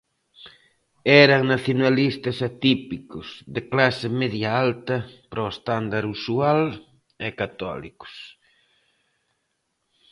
Eran 1.23 1.41
nacionalistas 1.53 2.37
atípicos, 2.49 3.27
de 3.55 3.61
clase 3.71 4.07
media 4.21 4.49
alta 4.65 4.97
para 5.29 5.45
o 5.47 5.51
estándar 5.55 6.03
usual 6.17 6.61
e 7.27 7.29
católicos. 7.41 8.13